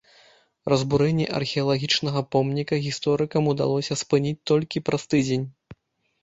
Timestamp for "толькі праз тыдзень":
4.53-5.45